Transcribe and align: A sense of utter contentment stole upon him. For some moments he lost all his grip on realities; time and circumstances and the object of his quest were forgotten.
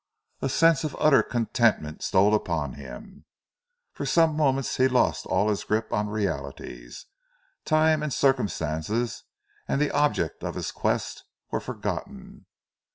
A 0.41 0.49
sense 0.49 0.83
of 0.83 0.95
utter 0.99 1.21
contentment 1.21 2.01
stole 2.01 2.33
upon 2.33 2.73
him. 2.73 3.25
For 3.93 4.03
some 4.03 4.35
moments 4.35 4.77
he 4.77 4.87
lost 4.87 5.27
all 5.27 5.47
his 5.49 5.63
grip 5.63 5.93
on 5.93 6.09
realities; 6.09 7.05
time 7.65 8.01
and 8.01 8.11
circumstances 8.11 9.25
and 9.67 9.79
the 9.79 9.91
object 9.91 10.43
of 10.43 10.55
his 10.55 10.71
quest 10.71 11.23
were 11.51 11.59
forgotten. 11.59 12.47